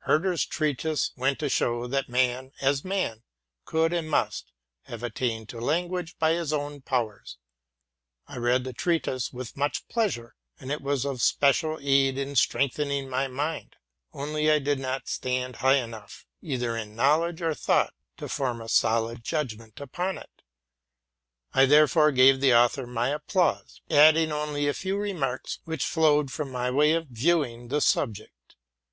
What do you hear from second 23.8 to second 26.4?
adding only a few remarks which flowed